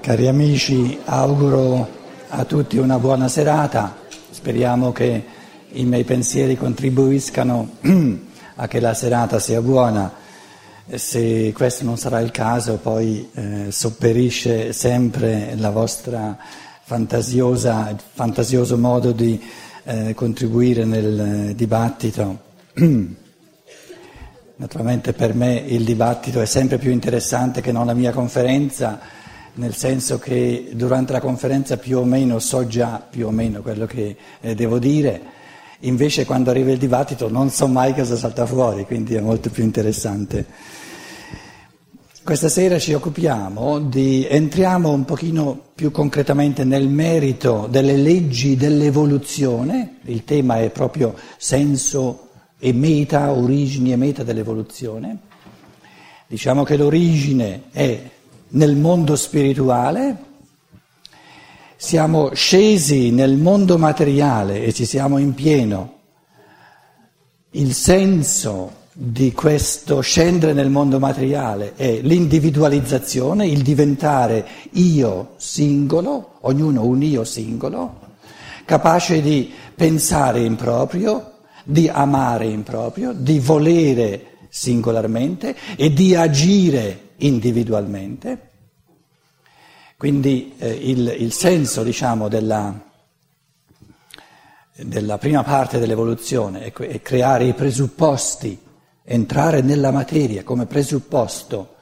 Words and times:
Cari 0.00 0.28
amici, 0.28 0.98
auguro 1.04 1.88
a 2.28 2.44
tutti 2.44 2.78
una 2.78 2.98
buona 2.98 3.28
serata, 3.28 3.96
speriamo 4.30 4.92
che 4.92 5.24
i 5.72 5.84
miei 5.84 6.04
pensieri 6.04 6.56
contribuiscano 6.56 7.68
a 8.56 8.68
che 8.68 8.80
la 8.80 8.94
serata 8.94 9.38
sia 9.38 9.60
buona, 9.60 10.10
se 10.94 11.52
questo 11.54 11.84
non 11.84 11.98
sarà 11.98 12.20
il 12.20 12.30
caso 12.30 12.76
poi 12.76 13.28
eh, 13.34 13.66
sopperisce 13.70 14.72
sempre 14.72 15.54
la 15.56 15.70
vostra 15.70 16.38
fantasiosa, 16.82 17.94
fantasioso 18.12 18.78
modo 18.78 19.12
di 19.12 19.40
eh, 19.84 20.14
contribuire 20.14 20.84
nel 20.84 21.54
dibattito. 21.54 22.38
Naturalmente 24.56 25.12
per 25.12 25.34
me 25.34 25.54
il 25.54 25.84
dibattito 25.84 26.40
è 26.40 26.46
sempre 26.46 26.78
più 26.78 26.90
interessante 26.90 27.60
che 27.60 27.72
non 27.72 27.86
la 27.86 27.94
mia 27.94 28.12
conferenza 28.12 29.16
nel 29.58 29.74
senso 29.74 30.18
che 30.18 30.70
durante 30.72 31.12
la 31.12 31.20
conferenza 31.20 31.76
più 31.76 31.98
o 31.98 32.04
meno 32.04 32.38
so 32.38 32.66
già 32.66 33.04
più 33.08 33.26
o 33.26 33.30
meno 33.30 33.60
quello 33.60 33.86
che 33.86 34.16
eh, 34.40 34.54
devo 34.54 34.78
dire, 34.78 35.20
invece 35.80 36.24
quando 36.24 36.50
arriva 36.50 36.70
il 36.70 36.78
dibattito 36.78 37.28
non 37.28 37.50
so 37.50 37.66
mai 37.66 37.92
cosa 37.92 38.16
salta 38.16 38.46
fuori, 38.46 38.84
quindi 38.84 39.14
è 39.14 39.20
molto 39.20 39.50
più 39.50 39.64
interessante. 39.64 40.46
Questa 42.22 42.48
sera 42.48 42.78
ci 42.78 42.92
occupiamo 42.92 43.80
di, 43.80 44.26
entriamo 44.28 44.90
un 44.90 45.04
pochino 45.04 45.60
più 45.74 45.90
concretamente 45.90 46.62
nel 46.62 46.88
merito 46.88 47.66
delle 47.68 47.96
leggi 47.96 48.54
dell'evoluzione, 48.54 49.96
il 50.04 50.24
tema 50.24 50.60
è 50.60 50.70
proprio 50.70 51.14
senso 51.36 52.28
e 52.60 52.72
meta, 52.72 53.32
origini 53.32 53.92
e 53.92 53.96
meta 53.96 54.22
dell'evoluzione. 54.22 55.18
Diciamo 56.28 56.62
che 56.62 56.76
l'origine 56.76 57.62
è 57.72 57.98
nel 58.50 58.76
mondo 58.76 59.16
spirituale, 59.16 60.16
siamo 61.76 62.34
scesi 62.34 63.10
nel 63.10 63.36
mondo 63.36 63.78
materiale 63.78 64.64
e 64.64 64.72
ci 64.72 64.84
siamo 64.84 65.18
in 65.18 65.34
pieno. 65.34 65.96
Il 67.52 67.72
senso 67.74 68.86
di 68.92 69.32
questo 69.32 70.00
scendere 70.00 70.52
nel 70.52 70.70
mondo 70.70 70.98
materiale 70.98 71.74
è 71.76 72.00
l'individualizzazione, 72.02 73.46
il 73.46 73.62
diventare 73.62 74.46
io 74.72 75.34
singolo, 75.36 76.38
ognuno 76.40 76.84
un 76.84 77.02
io 77.02 77.24
singolo, 77.24 78.00
capace 78.64 79.22
di 79.22 79.52
pensare 79.74 80.40
in 80.40 80.56
proprio, 80.56 81.34
di 81.64 81.88
amare 81.88 82.46
in 82.46 82.64
proprio, 82.64 83.12
di 83.12 83.38
volere 83.38 84.26
singolarmente 84.48 85.54
e 85.76 85.92
di 85.92 86.14
agire 86.16 87.07
individualmente. 87.18 88.50
Quindi 89.96 90.54
eh, 90.58 90.70
il, 90.70 91.14
il, 91.18 91.32
senso 91.32 91.82
diciamo, 91.82 92.28
della, 92.28 92.72
della, 94.76 95.18
prima 95.18 95.42
parte 95.42 95.78
dell'evoluzione 95.78 96.60
è, 96.60 96.72
è, 96.72 97.02
creare 97.02 97.44
i 97.44 97.52
presupposti, 97.52 98.58
entrare 99.02 99.60
nella 99.60 99.90
materia 99.90 100.44
come 100.44 100.66
presupposto 100.66 101.76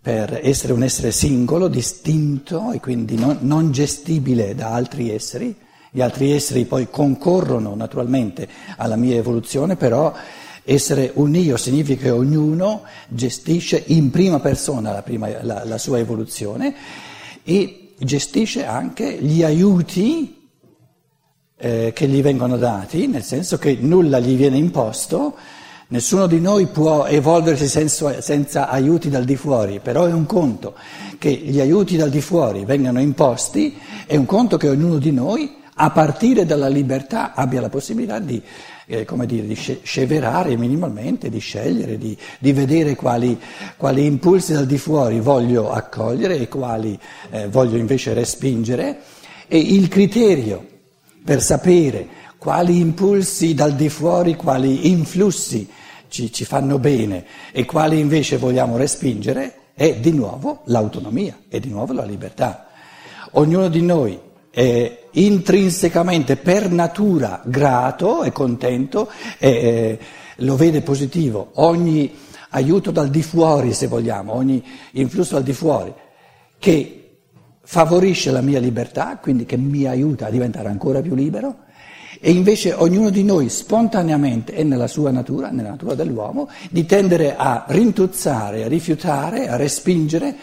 per 0.00 0.40
essere 0.42 0.72
un 0.72 0.82
essere 0.82 1.12
singolo, 1.12 1.68
distinto 1.68 2.72
e 2.72 2.80
quindi 2.80 3.16
non, 3.16 3.38
non 3.42 3.70
gestibile 3.70 4.54
da 4.54 4.72
altri 4.72 5.10
esseri. 5.10 5.54
Gli 5.90 6.00
altri 6.00 6.32
esseri 6.32 6.64
poi 6.64 6.90
concorrono 6.90 7.74
naturalmente 7.74 8.48
alla 8.76 8.96
mia 8.96 9.16
evoluzione, 9.16 9.76
però 9.76 10.12
essere 10.68 11.12
un 11.14 11.36
io 11.36 11.56
significa 11.56 12.02
che 12.02 12.10
ognuno 12.10 12.82
gestisce 13.06 13.84
in 13.86 14.10
prima 14.10 14.40
persona 14.40 14.90
la, 14.90 15.02
prima, 15.02 15.28
la, 15.42 15.64
la 15.64 15.78
sua 15.78 15.98
evoluzione 16.00 16.74
e 17.44 17.92
gestisce 17.96 18.66
anche 18.66 19.16
gli 19.20 19.44
aiuti 19.44 20.48
eh, 21.56 21.92
che 21.94 22.08
gli 22.08 22.20
vengono 22.20 22.56
dati, 22.56 23.06
nel 23.06 23.22
senso 23.22 23.58
che 23.58 23.78
nulla 23.80 24.18
gli 24.18 24.36
viene 24.36 24.56
imposto, 24.56 25.36
nessuno 25.88 26.26
di 26.26 26.40
noi 26.40 26.66
può 26.66 27.06
evolversi 27.06 27.68
senza, 27.68 28.20
senza 28.20 28.68
aiuti 28.68 29.08
dal 29.08 29.24
di 29.24 29.36
fuori, 29.36 29.78
però 29.78 30.06
è 30.06 30.12
un 30.12 30.26
conto 30.26 30.74
che 31.18 31.30
gli 31.30 31.60
aiuti 31.60 31.96
dal 31.96 32.10
di 32.10 32.20
fuori 32.20 32.64
vengano 32.64 33.00
imposti, 33.00 33.78
è 34.04 34.16
un 34.16 34.26
conto 34.26 34.56
che 34.56 34.68
ognuno 34.68 34.98
di 34.98 35.12
noi, 35.12 35.58
a 35.78 35.90
partire 35.90 36.44
dalla 36.44 36.68
libertà, 36.68 37.34
abbia 37.34 37.60
la 37.60 37.68
possibilità 37.68 38.18
di 38.18 38.42
eh, 38.86 39.04
come 39.04 39.26
dire, 39.26 39.46
di 39.46 39.54
sceverare 39.54 40.56
minimalmente, 40.56 41.28
di 41.28 41.40
scegliere, 41.40 41.98
di, 41.98 42.16
di 42.38 42.52
vedere 42.52 42.94
quali, 42.94 43.38
quali, 43.76 44.04
impulsi 44.04 44.52
dal 44.52 44.66
di 44.66 44.78
fuori 44.78 45.20
voglio 45.20 45.70
accogliere 45.70 46.38
e 46.38 46.48
quali 46.48 46.98
eh, 47.30 47.48
voglio 47.48 47.76
invece 47.76 48.14
respingere. 48.14 49.00
E 49.48 49.58
il 49.58 49.88
criterio 49.88 50.64
per 51.24 51.42
sapere 51.42 52.06
quali 52.38 52.78
impulsi 52.78 53.54
dal 53.54 53.74
di 53.74 53.88
fuori, 53.88 54.36
quali 54.36 54.90
influssi 54.90 55.68
ci, 56.08 56.32
ci 56.32 56.44
fanno 56.44 56.78
bene 56.78 57.24
e 57.52 57.64
quali 57.64 57.98
invece 57.98 58.36
vogliamo 58.36 58.76
respingere 58.76 59.54
è 59.74 59.96
di 59.96 60.12
nuovo 60.12 60.62
l'autonomia, 60.66 61.38
è 61.48 61.58
di 61.58 61.68
nuovo 61.68 61.92
la 61.92 62.04
libertà. 62.04 62.68
Ognuno 63.32 63.68
di 63.68 63.82
noi 63.82 64.18
è 64.56 65.00
intrinsecamente 65.10 66.36
per 66.36 66.70
natura 66.70 67.42
grato 67.44 68.22
e 68.22 68.32
contento 68.32 69.10
e 69.36 69.98
lo 70.36 70.56
vede 70.56 70.80
positivo. 70.80 71.50
Ogni 71.56 72.10
aiuto 72.48 72.90
dal 72.90 73.10
di 73.10 73.22
fuori, 73.22 73.74
se 73.74 73.86
vogliamo, 73.86 74.32
ogni 74.32 74.64
influsso 74.92 75.34
dal 75.34 75.42
di 75.42 75.52
fuori 75.52 75.92
che 76.58 77.18
favorisce 77.60 78.30
la 78.30 78.40
mia 78.40 78.58
libertà, 78.58 79.18
quindi 79.20 79.44
che 79.44 79.58
mi 79.58 79.84
aiuta 79.84 80.28
a 80.28 80.30
diventare 80.30 80.70
ancora 80.70 81.02
più 81.02 81.14
libero, 81.14 81.56
e 82.18 82.30
invece 82.30 82.72
ognuno 82.72 83.10
di 83.10 83.24
noi 83.24 83.50
spontaneamente 83.50 84.54
è 84.54 84.62
nella 84.62 84.86
sua 84.86 85.10
natura, 85.10 85.50
nella 85.50 85.68
natura 85.68 85.94
dell'uomo, 85.94 86.48
di 86.70 86.86
tendere 86.86 87.36
a 87.36 87.66
rintuzzare, 87.68 88.64
a 88.64 88.68
rifiutare, 88.68 89.48
a 89.48 89.56
respingere 89.56 90.34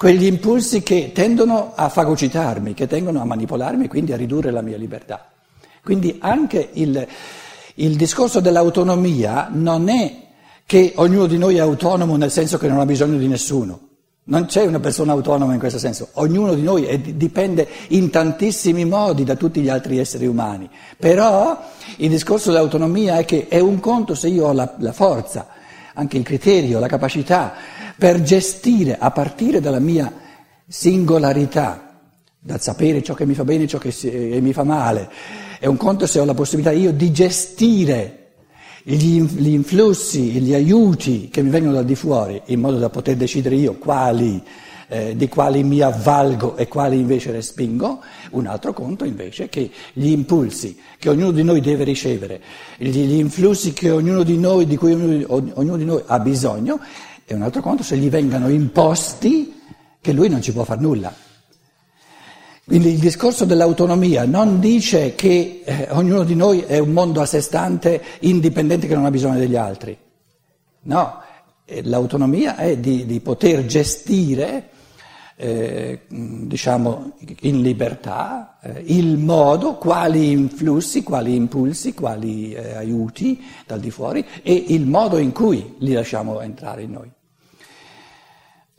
quegli 0.00 0.24
impulsi 0.24 0.82
che 0.82 1.10
tendono 1.12 1.72
a 1.74 1.90
fagocitarmi, 1.90 2.72
che 2.72 2.86
tendono 2.86 3.20
a 3.20 3.26
manipolarmi 3.26 3.84
e 3.84 3.88
quindi 3.88 4.14
a 4.14 4.16
ridurre 4.16 4.50
la 4.50 4.62
mia 4.62 4.78
libertà. 4.78 5.28
Quindi 5.84 6.16
anche 6.20 6.70
il, 6.72 7.06
il 7.74 7.96
discorso 7.96 8.40
dell'autonomia 8.40 9.50
non 9.52 9.90
è 9.90 10.16
che 10.64 10.94
ognuno 10.96 11.26
di 11.26 11.36
noi 11.36 11.56
è 11.56 11.60
autonomo 11.60 12.16
nel 12.16 12.30
senso 12.30 12.56
che 12.56 12.66
non 12.66 12.80
ha 12.80 12.86
bisogno 12.86 13.18
di 13.18 13.28
nessuno. 13.28 13.88
Non 14.24 14.46
c'è 14.46 14.64
una 14.64 14.80
persona 14.80 15.12
autonoma 15.12 15.52
in 15.52 15.58
questo 15.58 15.78
senso, 15.78 16.08
ognuno 16.12 16.54
di 16.54 16.62
noi 16.62 16.84
è, 16.86 16.98
dipende 16.98 17.68
in 17.88 18.08
tantissimi 18.08 18.86
modi 18.86 19.24
da 19.24 19.36
tutti 19.36 19.60
gli 19.60 19.68
altri 19.68 19.98
esseri 19.98 20.26
umani, 20.26 20.70
però 20.96 21.60
il 21.96 22.08
discorso 22.08 22.50
dell'autonomia 22.50 23.18
è 23.18 23.26
che 23.26 23.48
è 23.48 23.60
un 23.60 23.78
conto 23.80 24.14
se 24.14 24.28
io 24.28 24.46
ho 24.46 24.52
la, 24.54 24.76
la 24.78 24.92
forza, 24.92 25.48
anche 25.92 26.16
il 26.16 26.22
criterio, 26.22 26.78
la 26.78 26.86
capacità 26.86 27.52
per 28.00 28.22
gestire 28.22 28.96
a 28.98 29.10
partire 29.10 29.60
dalla 29.60 29.78
mia 29.78 30.10
singolarità, 30.66 32.00
dal 32.38 32.58
sapere 32.58 33.02
ciò 33.02 33.12
che 33.12 33.26
mi 33.26 33.34
fa 33.34 33.44
bene 33.44 33.64
e 33.64 33.66
ciò 33.66 33.76
che, 33.76 33.92
mi 34.40 34.54
fa 34.54 34.64
male. 34.64 35.10
È 35.58 35.66
un 35.66 35.76
conto 35.76 36.06
se 36.06 36.18
ho 36.18 36.24
la 36.24 36.32
possibilità 36.32 36.72
io 36.72 36.92
di 36.92 37.12
gestire 37.12 38.28
gli, 38.84 39.48
influssi, 39.48 40.40
gli 40.40 40.54
aiuti 40.54 41.28
che 41.28 41.42
mi 41.42 41.50
vengono 41.50 41.74
dal 41.74 41.84
di 41.84 41.94
fuori, 41.94 42.40
in 42.46 42.60
modo 42.60 42.78
da 42.78 42.88
poter 42.88 43.16
decidere 43.16 43.56
io 43.56 43.74
quali 43.74 44.42
eh, 44.88 45.14
di 45.14 45.28
quali 45.28 45.62
mi 45.62 45.80
avvalgo 45.80 46.56
e 46.56 46.66
quali 46.66 46.98
invece 46.98 47.30
respingo, 47.30 48.00
un 48.30 48.46
altro 48.46 48.72
conto 48.72 49.04
invece 49.04 49.48
che 49.48 49.70
gli 49.92 50.08
impulsi 50.08 50.76
che 50.98 51.08
ognuno 51.08 51.30
di 51.30 51.44
noi 51.44 51.60
deve 51.60 51.84
ricevere, 51.84 52.40
gli, 52.76 52.90
gli 52.90 53.18
influssi 53.18 53.72
che 53.72 53.90
ognuno 53.90 54.24
di 54.24 54.36
noi, 54.36 54.66
di 54.66 54.76
cui 54.76 54.92
ognuno, 54.92 55.24
ognuno 55.28 55.76
di 55.76 55.84
noi 55.84 56.02
ha 56.06 56.18
bisogno, 56.18 56.80
e 57.30 57.34
un 57.36 57.42
altro 57.42 57.62
conto 57.62 57.84
se 57.84 57.96
gli 57.96 58.10
vengano 58.10 58.48
imposti 58.48 59.60
che 60.00 60.12
lui 60.12 60.28
non 60.28 60.42
ci 60.42 60.52
può 60.52 60.64
fare 60.64 60.80
nulla. 60.80 61.14
Quindi 62.66 62.90
il 62.90 62.98
discorso 62.98 63.44
dell'autonomia 63.44 64.24
non 64.24 64.58
dice 64.58 65.14
che 65.14 65.62
eh, 65.64 65.86
ognuno 65.90 66.24
di 66.24 66.34
noi 66.34 66.62
è 66.62 66.78
un 66.78 66.90
mondo 66.90 67.20
a 67.20 67.26
sé 67.26 67.40
stante, 67.40 68.02
indipendente, 68.20 68.88
che 68.88 68.96
non 68.96 69.04
ha 69.04 69.12
bisogno 69.12 69.38
degli 69.38 69.54
altri. 69.54 69.96
No, 70.82 71.20
eh, 71.64 71.82
l'autonomia 71.84 72.56
è 72.56 72.78
di, 72.78 73.06
di 73.06 73.20
poter 73.20 73.64
gestire, 73.64 74.68
eh, 75.36 76.00
diciamo, 76.08 77.12
in 77.42 77.62
libertà 77.62 78.58
eh, 78.60 78.82
il 78.86 79.18
modo, 79.18 79.76
quali 79.76 80.32
influssi, 80.32 81.04
quali 81.04 81.36
impulsi, 81.36 81.94
quali 81.94 82.52
eh, 82.52 82.74
aiuti 82.74 83.40
dal 83.66 83.78
di 83.78 83.90
fuori 83.92 84.24
e 84.42 84.52
il 84.68 84.84
modo 84.86 85.18
in 85.18 85.30
cui 85.30 85.76
li 85.78 85.92
lasciamo 85.92 86.40
entrare 86.40 86.82
in 86.82 86.90
noi. 86.90 87.10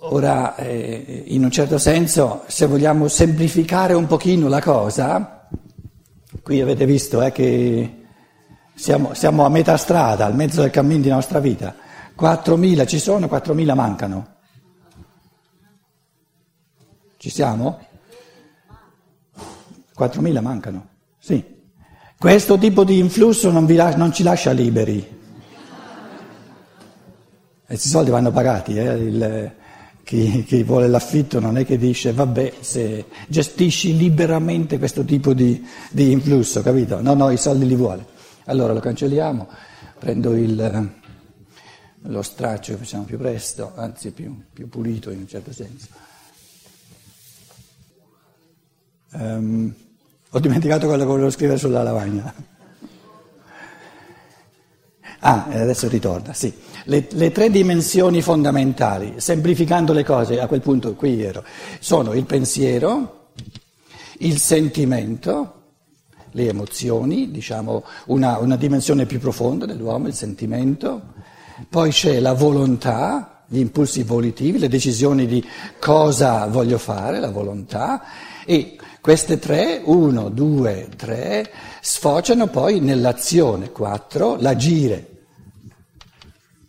Ora, 0.04 0.56
eh, 0.56 1.26
in 1.28 1.44
un 1.44 1.52
certo 1.52 1.78
senso, 1.78 2.44
se 2.48 2.66
vogliamo 2.66 3.08
semplificare 3.08 3.94
un 3.94 4.08
pochino 4.08 4.48
la 4.48 4.60
cosa, 4.60 5.48
qui 6.42 6.60
avete 6.60 6.88
visto 6.88 7.22
eh, 7.22 7.32
che 7.32 8.06
siamo, 8.74 9.14
siamo, 9.14 9.46
a 9.46 9.50
metà 9.50 9.78
strada, 9.78 10.26
al 10.26 10.34
mezzo 10.34 10.62
del 10.62 10.72
cammino 10.72 11.04
di 11.04 11.10
nostra 11.10 11.38
vita. 11.40 11.76
4.000 12.20 12.88
ci 12.88 12.98
sono, 12.98 13.28
4.000 13.28 13.76
mancano. 13.76 14.28
Ci 17.18 17.30
siamo? 17.30 17.80
4.000 19.96 20.42
mancano, 20.42 20.88
sì. 21.20 21.60
Questo 22.18 22.58
tipo 22.58 22.84
di 22.84 22.98
influsso 22.98 23.52
non, 23.52 23.68
la, 23.68 23.96
non 23.96 24.12
ci 24.12 24.24
lascia 24.24 24.50
liberi. 24.50 24.98
E 24.98 25.18
questi 27.68 27.88
soldi 27.88 28.10
vanno 28.10 28.32
pagati, 28.32 28.76
eh? 28.80 28.94
Il, 28.94 29.60
chi, 30.04 30.44
chi, 30.44 30.64
vuole 30.64 30.88
l'affitto 30.88 31.40
non 31.40 31.58
è 31.58 31.66
che 31.66 31.78
dice 31.78 32.12
vabbè 32.12 32.54
se 32.60 33.06
gestisci 33.28 33.96
liberamente 33.96 34.78
questo 34.78 35.04
tipo 35.04 35.34
di, 35.34 35.66
di 35.90 36.12
influsso, 36.12 36.62
capito? 36.62 37.02
No, 37.02 37.14
no, 37.14 37.30
i 37.30 37.38
soldi 37.38 37.66
li 37.66 37.76
vuole. 37.76 38.06
Allora 38.46 38.74
lo 38.74 38.80
cancelliamo, 38.80 39.48
prendo 40.00 40.36
il, 40.36 40.92
lo 42.04 42.22
straccio 42.22 42.74
che 42.74 42.80
facciamo 42.80 43.04
più 43.04 43.18
presto, 43.18 43.74
anzi 43.76 44.12
più, 44.12 44.36
più 44.52 44.68
pulito 44.68 45.12
in 45.12 45.20
un 45.20 45.28
certo 45.28 45.54
senso. 45.54 45.88
Um, 49.14 49.74
ho 50.30 50.40
dimenticato 50.40 50.88
quello 50.88 51.04
che 51.04 51.10
volevo 51.10 51.30
scrivere 51.30 51.60
sulla 51.60 51.84
lavagna. 51.84 52.34
Ah, 55.20 55.46
adesso 55.46 55.88
ritorna, 55.88 56.34
sì. 56.34 56.52
Le, 56.86 57.08
le, 57.12 57.32
tre 57.32 57.50
dimensioni 57.50 58.22
fondamentali, 58.22 59.16
semplificando 59.18 59.94
le 59.94 60.04
cose, 60.04 60.40
a 60.40 60.48
quel 60.48 60.62
punto 60.62 60.96
qui 60.96 61.22
ero, 61.22 61.44
sono 61.80 62.14
il 62.14 62.26
pensiero, 62.26 63.30
il 64.20 64.38
sentimento, 64.38 65.54
le 66.32 66.48
emozioni, 66.48 67.30
diciamo 67.30 67.84
una, 68.08 68.38
una 68.40 68.56
dimensione 68.56 69.06
più 69.06 69.20
profonda 69.20 69.66
dell'uomo, 69.66 70.08
il 70.08 70.14
sentimento, 70.14 71.02
poi 71.70 71.92
c'è 71.92 72.20
la 72.20 72.34
volontà, 72.34 73.44
gli 73.48 73.60
impulsi 73.60 74.04
volitivi, 74.04 74.58
le 74.58 74.70
decisioni 74.70 75.28
di 75.28 75.46
cosa 75.80 76.46
voglio 76.48 76.78
fare, 76.78 77.20
la 77.20 77.30
volontà, 77.30 78.02
e 78.46 78.78
queste 79.02 79.40
tre, 79.40 79.82
uno, 79.84 80.30
due, 80.30 80.90
tre, 80.96 81.52
sfociano 81.82 82.48
poi 82.48 82.80
nell'azione, 82.80 83.72
quattro, 83.72 84.38
l'agire. 84.40 85.11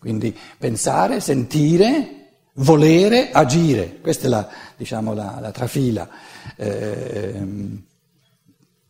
Quindi 0.03 0.37
pensare, 0.59 1.21
sentire, 1.21 2.41
volere, 2.55 3.31
agire. 3.31 4.01
Questa 4.01 4.27
è 4.27 4.29
la, 4.29 4.49
diciamo, 4.77 5.15
la, 5.15 5.39
la 5.41 5.53
trafila 5.53 6.09
eh, 6.57 7.41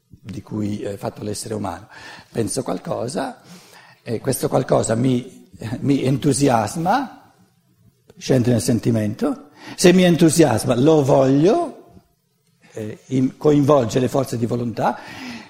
di 0.09 0.41
cui 0.41 0.81
è 0.81 0.97
fatto 0.97 1.23
l'essere 1.23 1.53
umano. 1.53 1.87
Penso 2.33 2.63
qualcosa 2.63 3.43
e 4.03 4.21
questo 4.21 4.49
qualcosa 4.49 4.95
mi, 4.95 5.51
mi 5.81 6.03
entusiasma, 6.03 7.35
scende 8.17 8.51
nel 8.51 8.63
sentimento. 8.63 9.51
Se 9.77 9.93
mi 9.93 10.05
entusiasma 10.05 10.75
lo 10.77 11.05
voglio, 11.05 12.01
eh, 12.73 13.35
coinvolge 13.37 14.01
le 14.01 14.09
forze 14.09 14.39
di 14.39 14.47
volontà. 14.47 14.99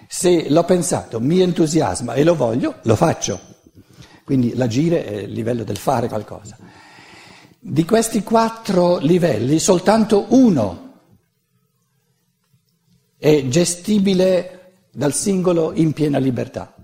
Se 0.09 0.51
l'ho 0.51 0.65
pensato, 0.65 1.21
mi 1.21 1.39
entusiasma 1.39 2.15
e 2.15 2.25
lo 2.25 2.35
voglio, 2.35 2.81
lo 2.83 2.97
faccio. 2.97 3.61
Quindi 4.25 4.55
l'agire 4.55 5.05
è 5.05 5.17
il 5.23 5.33
livello 5.33 5.65
del 5.65 5.77
fare 5.77 6.09
qualcosa. 6.09 6.57
Di 7.59 7.85
questi 7.85 8.23
quattro 8.23 8.99
livelli 8.99 9.59
soltanto 9.59 10.27
uno 10.31 10.91
è 13.17 13.47
gestibile 13.49 14.87
dal 14.93 15.15
singolo 15.15 15.73
in 15.75 15.93
piena 15.93 16.19
libertà 16.19 16.75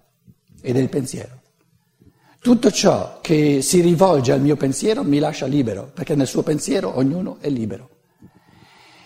ed 0.61 0.77
è 0.77 0.81
il 0.81 0.89
pensiero. 0.89 1.41
Tutto 2.41 2.71
ciò 2.71 3.19
che 3.21 3.61
si 3.63 3.81
rivolge 3.81 4.33
al 4.33 4.41
mio 4.41 4.57
pensiero 4.57 5.03
mi 5.03 5.19
lascia 5.19 5.47
libero, 5.47 5.91
perché 5.93 6.15
nel 6.15 6.29
suo 6.29 6.43
pensiero 6.43 6.97
ognuno 6.97 7.39
è 7.41 7.49
libero. 7.49 7.91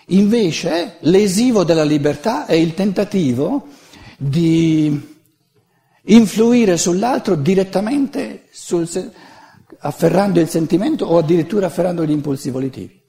Invece 0.07 0.97
lesivo 1.01 1.63
della 1.63 1.83
libertà 1.83 2.45
è 2.45 2.53
il 2.53 2.73
tentativo 2.73 3.67
di 4.17 5.12
influire 6.05 6.77
sull'altro 6.77 7.35
direttamente 7.35 8.47
sul, 8.51 8.89
afferrando 9.79 10.39
il 10.39 10.49
sentimento 10.49 11.05
o 11.05 11.17
addirittura 11.17 11.67
afferrando 11.67 12.05
gli 12.05 12.11
impulsi 12.11 12.49
volitivi. 12.49 13.01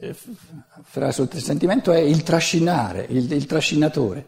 Afferrare 0.00 1.12
sul 1.12 1.28
sentimento 1.32 1.92
è 1.92 1.98
il 1.98 2.22
trascinare, 2.22 3.06
il, 3.08 3.30
il 3.32 3.46
trascinatore. 3.46 4.26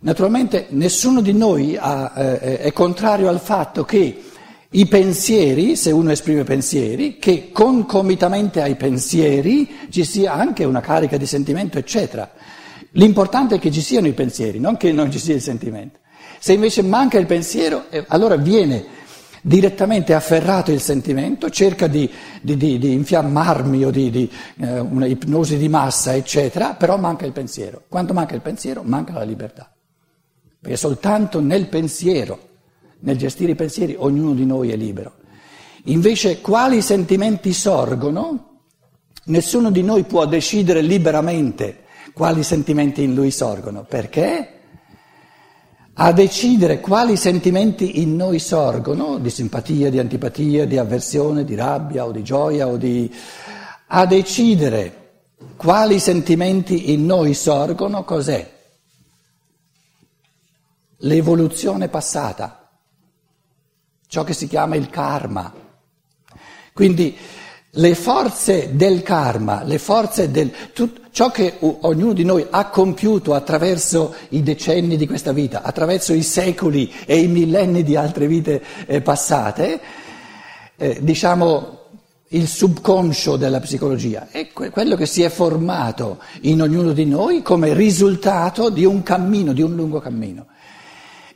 Naturalmente 0.00 0.66
nessuno 0.70 1.20
di 1.20 1.32
noi 1.32 1.76
ha, 1.78 2.12
eh, 2.14 2.58
è 2.58 2.72
contrario 2.72 3.28
al 3.28 3.40
fatto 3.40 3.84
che 3.84 4.22
i 4.68 4.86
pensieri, 4.86 5.76
se 5.76 5.90
uno 5.90 6.10
esprime 6.10 6.44
pensieri, 6.44 7.16
che 7.16 7.50
concomitamente 7.52 8.60
ai 8.60 8.76
pensieri 8.76 9.86
ci 9.88 10.04
sia 10.04 10.34
anche 10.34 10.64
una 10.64 10.80
carica 10.80 11.16
di 11.16 11.26
sentimento, 11.26 11.78
eccetera. 11.78 12.30
L'importante 12.92 13.54
è 13.54 13.58
che 13.58 13.70
ci 13.70 13.80
siano 13.80 14.06
i 14.06 14.12
pensieri, 14.12 14.58
non 14.60 14.76
che 14.76 14.92
non 14.92 15.10
ci 15.10 15.18
sia 15.18 15.34
il 15.34 15.40
sentimento. 15.40 16.00
Se 16.44 16.52
invece 16.52 16.82
manca 16.82 17.16
il 17.18 17.24
pensiero, 17.24 17.86
eh, 17.88 18.04
allora 18.08 18.36
viene 18.36 18.84
direttamente 19.40 20.12
afferrato 20.12 20.72
il 20.72 20.80
sentimento, 20.82 21.48
cerca 21.48 21.86
di, 21.86 22.06
di, 22.42 22.58
di, 22.58 22.76
di 22.76 22.92
infiammarmi 22.92 23.82
o 23.82 23.90
di, 23.90 24.30
eh, 24.58 24.78
una 24.78 25.06
ipnosi 25.06 25.56
di 25.56 25.70
massa, 25.70 26.14
eccetera, 26.14 26.74
però 26.74 26.98
manca 26.98 27.24
il 27.24 27.32
pensiero. 27.32 27.84
Quando 27.88 28.12
manca 28.12 28.34
il 28.34 28.42
pensiero, 28.42 28.82
manca 28.82 29.14
la 29.14 29.22
libertà. 29.22 29.72
Perché 30.60 30.76
soltanto 30.76 31.40
nel 31.40 31.66
pensiero, 31.68 32.38
nel 32.98 33.16
gestire 33.16 33.52
i 33.52 33.56
pensieri, 33.56 33.96
ognuno 33.98 34.34
di 34.34 34.44
noi 34.44 34.70
è 34.70 34.76
libero. 34.76 35.14
Invece, 35.84 36.42
quali 36.42 36.82
sentimenti 36.82 37.54
sorgono, 37.54 38.58
nessuno 39.24 39.70
di 39.70 39.82
noi 39.82 40.04
può 40.04 40.26
decidere 40.26 40.82
liberamente 40.82 41.84
quali 42.12 42.42
sentimenti 42.42 43.02
in 43.02 43.14
lui 43.14 43.30
sorgono. 43.30 43.86
Perché? 43.88 44.53
A 45.96 46.12
decidere 46.12 46.80
quali 46.80 47.16
sentimenti 47.16 48.00
in 48.00 48.16
noi 48.16 48.40
sorgono, 48.40 49.18
di 49.18 49.30
simpatia, 49.30 49.90
di 49.90 50.00
antipatia, 50.00 50.66
di 50.66 50.76
avversione, 50.76 51.44
di 51.44 51.54
rabbia 51.54 52.04
o 52.04 52.10
di 52.10 52.24
gioia 52.24 52.66
o 52.66 52.76
di... 52.76 53.12
a 53.86 54.04
decidere 54.06 55.02
quali 55.56 56.00
sentimenti 56.00 56.92
in 56.92 57.06
noi 57.06 57.34
sorgono, 57.34 58.02
cos'è? 58.02 58.52
L'evoluzione 60.98 61.88
passata, 61.88 62.70
ciò 64.08 64.24
che 64.24 64.32
si 64.32 64.48
chiama 64.48 64.74
il 64.74 64.90
karma. 64.90 65.52
Quindi 66.72 67.16
le 67.76 67.94
forze 67.94 68.70
del 68.74 69.02
karma, 69.02 69.62
le 69.64 69.78
forze 69.78 70.30
del... 70.30 70.52
Tut, 70.72 71.00
ciò 71.10 71.30
che 71.30 71.58
ognuno 71.60 72.12
di 72.12 72.24
noi 72.24 72.44
ha 72.50 72.68
compiuto 72.68 73.34
attraverso 73.34 74.14
i 74.30 74.42
decenni 74.42 74.96
di 74.96 75.06
questa 75.06 75.32
vita, 75.32 75.62
attraverso 75.62 76.12
i 76.12 76.22
secoli 76.22 76.92
e 77.06 77.20
i 77.20 77.28
millenni 77.28 77.82
di 77.82 77.96
altre 77.96 78.26
vite 78.26 78.62
eh, 78.86 79.00
passate, 79.00 79.80
eh, 80.76 80.98
diciamo 81.00 81.78
il 82.28 82.48
subconscio 82.48 83.36
della 83.36 83.60
psicologia, 83.60 84.28
è 84.30 84.50
quello 84.50 84.96
che 84.96 85.06
si 85.06 85.22
è 85.22 85.28
formato 85.28 86.18
in 86.42 86.62
ognuno 86.62 86.92
di 86.92 87.04
noi 87.04 87.42
come 87.42 87.74
risultato 87.74 88.70
di 88.70 88.84
un 88.84 89.04
cammino, 89.04 89.52
di 89.52 89.62
un 89.62 89.76
lungo 89.76 90.00
cammino. 90.00 90.46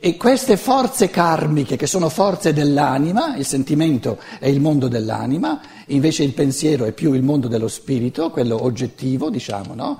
E 0.01 0.15
queste 0.15 0.55
forze 0.55 1.09
karmiche, 1.09 1.75
che 1.75 1.85
sono 1.85 2.07
forze 2.07 2.53
dell'anima, 2.53 3.35
il 3.35 3.45
sentimento 3.45 4.17
è 4.39 4.47
il 4.47 4.61
mondo 4.61 4.87
dell'anima, 4.87 5.59
invece 5.87 6.23
il 6.23 6.31
pensiero 6.31 6.85
è 6.85 6.93
più 6.93 7.11
il 7.11 7.21
mondo 7.21 7.49
dello 7.49 7.67
spirito, 7.67 8.29
quello 8.29 8.63
oggettivo, 8.63 9.29
diciamo, 9.29 9.73
no? 9.75 9.99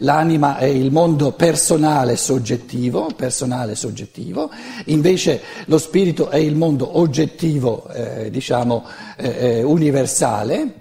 L'anima 0.00 0.58
è 0.58 0.66
il 0.66 0.92
mondo 0.92 1.32
personale 1.32 2.16
soggettivo, 2.16 3.10
personale 3.16 3.74
soggettivo, 3.74 4.50
invece 4.84 5.40
lo 5.64 5.78
spirito 5.78 6.28
è 6.28 6.36
il 6.36 6.54
mondo 6.54 6.98
oggettivo, 6.98 7.88
eh, 7.88 8.30
diciamo, 8.30 8.84
eh, 9.16 9.28
eh 9.28 9.62
universale. 9.62 10.74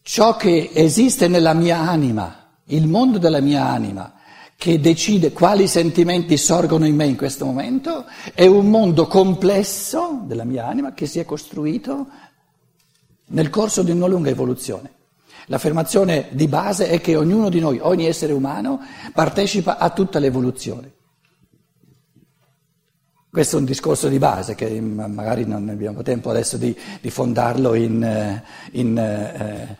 Ciò 0.00 0.36
che 0.36 0.70
esiste 0.72 1.28
nella 1.28 1.52
mia 1.52 1.80
anima, 1.80 2.54
il 2.68 2.86
mondo 2.86 3.18
della 3.18 3.40
mia 3.40 3.66
anima, 3.66 4.14
che 4.62 4.78
decide 4.78 5.32
quali 5.32 5.66
sentimenti 5.66 6.36
sorgono 6.36 6.86
in 6.86 6.94
me 6.94 7.04
in 7.04 7.16
questo 7.16 7.44
momento, 7.44 8.04
è 8.32 8.46
un 8.46 8.70
mondo 8.70 9.08
complesso 9.08 10.20
della 10.22 10.44
mia 10.44 10.68
anima 10.68 10.94
che 10.94 11.06
si 11.06 11.18
è 11.18 11.24
costruito 11.24 12.06
nel 13.30 13.50
corso 13.50 13.82
di 13.82 13.90
una 13.90 14.06
lunga 14.06 14.30
evoluzione. 14.30 14.92
L'affermazione 15.46 16.28
di 16.30 16.46
base 16.46 16.86
è 16.86 17.00
che 17.00 17.16
ognuno 17.16 17.48
di 17.48 17.58
noi, 17.58 17.80
ogni 17.82 18.06
essere 18.06 18.32
umano, 18.32 18.78
partecipa 19.12 19.78
a 19.78 19.90
tutta 19.90 20.20
l'evoluzione. 20.20 20.92
Questo 23.28 23.56
è 23.56 23.58
un 23.58 23.64
discorso 23.64 24.06
di 24.06 24.18
base 24.18 24.54
che 24.54 24.80
magari 24.80 25.44
non 25.44 25.68
abbiamo 25.70 26.02
tempo 26.02 26.30
adesso 26.30 26.56
di, 26.56 26.72
di 27.00 27.10
fondarlo 27.10 27.74
in, 27.74 28.00
eh, 28.00 28.44
in 28.78 28.96
eh, 28.96 29.76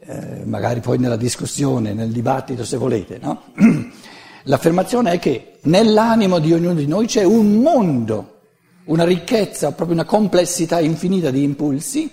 eh, 0.00 0.44
magari 0.44 0.80
poi 0.80 0.98
nella 0.98 1.14
discussione, 1.14 1.92
nel 1.92 2.10
dibattito 2.10 2.64
se 2.64 2.76
volete, 2.76 3.18
no? 3.22 3.42
L'affermazione 4.44 5.12
è 5.12 5.18
che 5.18 5.58
nell'animo 5.62 6.38
di 6.38 6.52
ognuno 6.52 6.74
di 6.74 6.86
noi 6.86 7.06
c'è 7.06 7.24
un 7.24 7.60
mondo, 7.60 8.40
una 8.84 9.04
ricchezza, 9.04 9.72
proprio 9.72 9.96
una 9.96 10.04
complessità 10.04 10.80
infinita 10.80 11.30
di 11.30 11.42
impulsi 11.42 12.10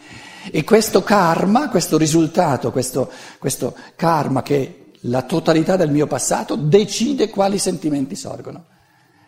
E 0.49 0.63
questo 0.63 1.03
karma, 1.03 1.69
questo 1.69 1.97
risultato, 1.97 2.71
questo, 2.71 3.11
questo 3.37 3.75
karma 3.95 4.41
che 4.41 4.61
è 4.61 4.79
la 5.01 5.21
totalità 5.23 5.75
del 5.75 5.91
mio 5.91 6.07
passato, 6.07 6.55
decide 6.55 7.29
quali 7.29 7.59
sentimenti 7.59 8.15
sorgono. 8.15 8.65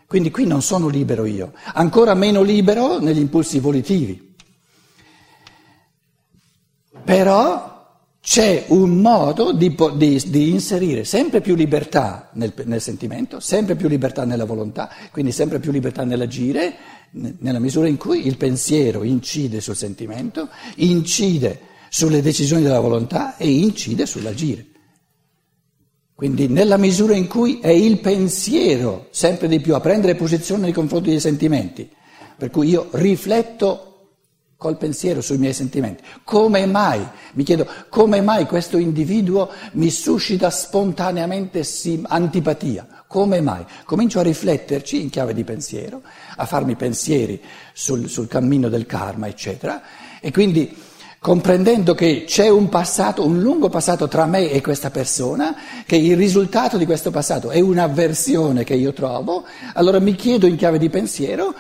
Quindi 0.08 0.32
qui 0.32 0.46
non 0.48 0.62
sono 0.62 0.88
libero 0.88 1.26
io, 1.26 1.54
ancora 1.74 2.14
meno 2.14 2.42
libero 2.42 3.00
negli 3.00 3.20
impulsi 3.20 3.60
volitivi. 3.60 4.36
Però 7.04 7.73
c'è 8.26 8.64
un 8.70 9.02
modo 9.02 9.52
di, 9.52 9.76
di, 9.98 10.24
di, 10.28 10.50
inserire 10.50 11.04
sempre 11.04 11.42
più 11.42 11.56
libertà 11.56 12.30
nel, 12.36 12.54
nel, 12.64 12.80
sentimento, 12.80 13.42
sempre 13.42 13.76
più 13.76 13.90
libertà 13.90 14.24
nella 14.24 14.46
volontà, 14.46 14.90
quindi 15.12 15.34
sempre 15.34 15.60
più 15.60 15.74
libertà 15.74 16.06
nell'agire, 16.06 16.74
nella 17.12 17.60
misura 17.60 17.90
in 17.90 17.98
cui 17.98 18.26
il 18.26 18.38
pensiero 18.38 19.04
incide 19.04 19.60
sul 19.60 19.76
sentimento, 19.76 20.48
incide 20.76 21.60
sulle 21.90 22.22
decisioni 22.22 22.64
della 22.64 22.80
volontà 22.80 23.36
e 23.36 23.50
incide 23.50 24.06
sull'agire. 24.06 24.68
Quindi 26.16 26.48
nella 26.48 26.78
misura 26.78 27.16
in 27.16 27.28
cui 27.28 27.60
è 27.60 27.72
il 27.72 28.00
pensiero 28.00 29.08
sempre 29.12 29.50
di 29.50 29.60
più 29.60 29.76
a 29.76 29.82
prendere 29.82 30.16
posizione 30.16 30.62
nei 30.62 30.72
confronti 30.72 31.10
dei 31.10 31.20
sentimenti, 31.20 31.92
per 32.38 32.50
cui 32.52 32.70
io 32.70 32.88
rifletto 32.92 33.93
col 34.64 34.78
pensiero 34.78 35.20
sui 35.20 35.38
miei 35.38 35.52
sentimenti. 35.52 36.02
Come 36.24 36.66
mai, 36.66 37.06
mi 37.34 37.44
chiedo, 37.44 37.68
come 37.90 38.22
mai 38.22 38.46
questo 38.46 38.78
individuo 38.78 39.50
mi 39.74 39.90
suscita 39.90 40.50
spontaneamente 40.50 41.68
antipatia? 42.04 42.88
Come 43.08 43.42
mai? 43.42 43.66
Comincio 43.84 44.20
a 44.20 44.24
rifletterci 44.24 45.02
in 45.02 45.10
chiave 45.10 45.34
di 45.34 45.44
pensiero, 45.44 46.02
a 46.38 46.46
farmi 46.46 46.78
pensieri 46.78 47.42
sul, 47.74 48.08
sul 48.08 48.30
cammino 48.30 48.70
del 48.70 48.86
karma, 48.86 49.28
eccetera, 49.28 49.82
e 50.22 50.32
quindi 50.32 50.74
comprendendo 51.20 51.94
che 51.94 52.24
c'è 52.26 52.48
un 52.48 52.70
passato, 52.70 53.26
un 53.26 53.40
lungo 53.40 53.68
passato 53.68 54.08
tra 54.08 54.26
me 54.26 54.50
e 54.50 54.62
questa 54.62 54.92
persona, 54.92 55.56
che 55.86 55.98
il 55.98 56.16
risultato 56.16 56.78
di 56.78 56.86
questo 56.86 57.12
passato 57.12 57.50
è 57.50 57.60
un'avversione 57.60 58.64
che 58.64 58.76
io 58.76 58.94
trovo, 58.94 59.44
allora 59.74 60.00
mi 60.00 60.16
chiedo 60.16 60.48
in 60.48 60.56
chiave 60.56 60.78
di 60.78 60.90
pensiero 60.90 61.54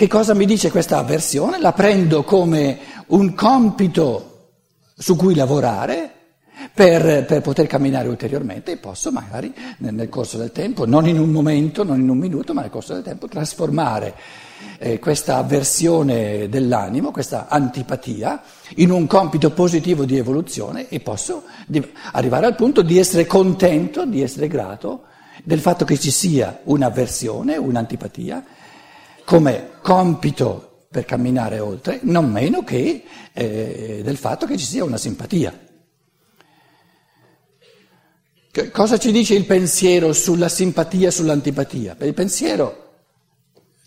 che 0.00 0.08
cosa 0.08 0.32
mi 0.32 0.46
dice 0.46 0.70
questa 0.70 0.96
avversione? 0.96 1.60
La 1.60 1.74
prendo 1.74 2.24
come 2.24 2.78
un 3.08 3.34
compito 3.34 4.52
su 4.96 5.14
cui 5.14 5.34
lavorare 5.34 6.10
per, 6.72 7.26
per 7.26 7.42
poter 7.42 7.66
camminare 7.66 8.08
ulteriormente 8.08 8.72
e 8.72 8.76
posso 8.78 9.12
magari 9.12 9.52
nel, 9.76 9.92
nel, 9.92 10.08
corso 10.08 10.38
del 10.38 10.52
tempo, 10.52 10.86
non 10.86 11.06
in 11.06 11.18
un 11.18 11.28
momento, 11.28 11.84
non 11.84 12.00
in 12.00 12.08
un 12.08 12.16
minuto, 12.16 12.54
ma 12.54 12.62
nel 12.62 12.70
corso 12.70 12.94
del 12.94 13.02
tempo 13.02 13.28
trasformare 13.28 14.14
eh, 14.78 14.98
questa 14.98 15.36
avversione 15.36 16.48
dell'animo, 16.48 17.10
questa 17.10 17.48
antipatia, 17.48 18.40
in 18.76 18.90
un 18.92 19.06
compito 19.06 19.50
positivo 19.50 20.06
di 20.06 20.16
evoluzione 20.16 20.88
e 20.88 21.00
posso 21.00 21.42
di, 21.66 21.86
arrivare 22.12 22.46
al 22.46 22.54
punto 22.54 22.80
di 22.80 22.96
essere 22.96 23.26
contento, 23.26 24.06
di 24.06 24.22
essere 24.22 24.48
grato 24.48 25.02
del 25.44 25.60
fatto 25.60 25.84
che 25.84 25.98
ci 25.98 26.10
sia 26.10 26.60
un'avversione, 26.64 27.58
un'antipatia 27.58 28.42
come 29.30 29.74
compito 29.80 30.86
per 30.90 31.04
camminare 31.04 31.60
oltre, 31.60 32.00
non 32.02 32.28
meno 32.32 32.64
che 32.64 33.04
eh, 33.32 34.00
del 34.02 34.16
fatto 34.16 34.44
che 34.44 34.56
ci 34.56 34.64
sia 34.64 34.82
una 34.82 34.96
simpatia. 34.96 35.56
Che 38.50 38.70
cosa 38.72 38.98
ci 38.98 39.12
dice 39.12 39.34
il 39.34 39.44
pensiero 39.44 40.12
sulla 40.12 40.48
simpatia 40.48 41.06
e 41.06 41.10
sull'antipatia? 41.12 41.96
Il 42.00 42.12
pensiero 42.12 43.02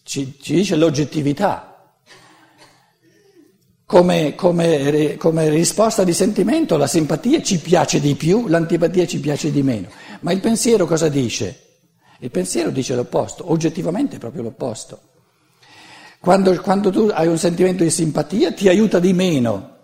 ci, 0.04 0.38
ci 0.42 0.54
dice 0.54 0.78
l'oggettività. 0.78 1.92
Come, 3.86 4.36
come, 4.36 5.18
come, 5.18 5.50
risposta 5.50 6.06
di 6.06 6.14
sentimento 6.14 6.78
la 6.78 6.88
simpatia 6.88 7.42
ci 7.42 7.60
piace 7.60 8.00
di 8.00 8.16
più, 8.16 8.48
l'antipatia 8.48 9.06
ci 9.06 9.20
piace 9.20 9.52
di 9.52 9.62
meno. 9.62 9.90
Ma 10.22 10.32
il 10.32 10.40
pensiero 10.40 10.86
cosa 10.86 11.10
dice? 11.10 11.82
Il 12.20 12.32
pensiero 12.32 12.70
dice 12.70 12.96
l'opposto, 12.96 13.52
oggettivamente 13.52 14.16
è 14.16 14.20
proprio 14.20 14.44
l'opposto. 14.44 15.12
Quando, 16.24 16.56
quando, 16.62 16.90
tu 16.90 17.10
hai 17.12 17.28
un 17.28 17.38
sentimento 17.38 17.84
di 17.84 17.90
simpatia 17.90 18.54
ti 18.54 18.70
aiuta 18.70 18.98
di 18.98 19.12
meno 19.12 19.80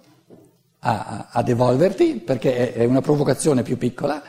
a, 0.79 1.27
ad 1.29 1.49
evolverti 1.49 2.13
perché 2.13 2.71
è, 2.71 2.73
è 2.75 2.85
una 2.85 3.01
provocazione 3.01 3.61
più 3.61 3.77
piccola. 3.77 4.23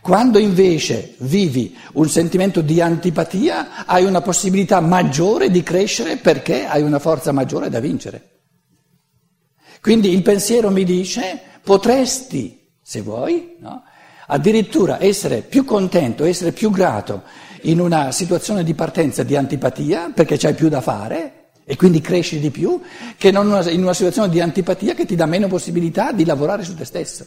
Quando 0.00 0.38
invece 0.40 1.14
vivi 1.18 1.78
un 1.92 2.08
sentimento 2.08 2.62
di 2.62 2.80
antipatia 2.80 3.86
hai 3.86 4.04
una 4.04 4.20
possibilità 4.22 4.80
maggiore 4.80 5.52
di 5.52 5.62
crescere 5.62 6.16
perché 6.16 6.66
hai 6.66 6.82
una 6.82 6.98
forza 6.98 7.30
maggiore 7.30 7.70
da 7.70 7.78
vincere. 7.78 8.30
Quindi 9.80 10.12
il 10.12 10.22
pensiero 10.22 10.68
mi 10.68 10.82
dice 10.82 11.40
potresti, 11.62 12.72
se 12.82 13.02
vuoi, 13.02 13.58
no? 13.60 13.84
addirittura 14.26 15.00
essere 15.00 15.42
più 15.42 15.64
contento, 15.64 16.24
essere 16.24 16.50
più 16.50 16.72
grato 16.72 17.22
in 17.62 17.78
una 17.78 18.10
situazione 18.10 18.64
di 18.64 18.74
partenza 18.74 19.22
di 19.22 19.36
antipatia 19.36 20.10
perché 20.12 20.36
c'hai 20.36 20.54
più 20.54 20.68
da 20.68 20.80
fare 20.80 21.36
e 21.64 21.76
quindi 21.76 22.00
cresci 22.00 22.40
di 22.40 22.50
più, 22.50 22.80
che 23.16 23.28
in 23.28 23.36
una 23.36 23.94
situazione 23.94 24.28
di 24.28 24.40
antipatia 24.40 24.94
che 24.94 25.06
ti 25.06 25.14
dà 25.14 25.26
meno 25.26 25.46
possibilità 25.46 26.12
di 26.12 26.24
lavorare 26.24 26.64
su 26.64 26.74
te 26.74 26.84
stesso. 26.84 27.26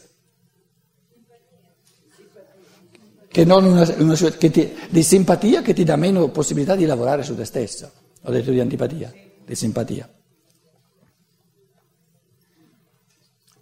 Che 3.28 3.44
non 3.44 3.66
una, 3.66 3.96
una 3.98 4.16
che 4.16 4.50
ti, 4.50 4.74
di 4.90 5.04
simpatia 5.04 5.62
che 5.62 5.74
ti 5.74 5.84
dà 5.84 5.96
meno 5.96 6.30
possibilità 6.30 6.76
di 6.76 6.86
lavorare 6.86 7.24
su 7.24 7.36
te 7.36 7.44
stesso. 7.46 7.92
Ho 8.24 8.32
detto 8.32 8.52
di 8.52 8.60
antipatia, 8.60 9.14
di 9.46 9.56
simpatia. 9.56 10.10